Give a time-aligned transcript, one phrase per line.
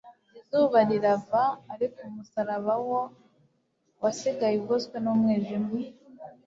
[0.39, 1.43] Izuba rirava,
[1.73, 3.01] ariko umusaraba wo
[4.01, 5.71] wasigaye ugoswe n'umwijima.